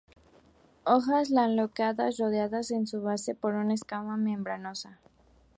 Hojas 0.83 1.29
lanceoladas, 1.29 2.17
rodeadas 2.17 2.71
en 2.71 2.87
su 2.87 3.03
base 3.03 3.35
por 3.35 3.53
una 3.53 3.75
escama 3.75 4.17
membranosa. 4.17 4.97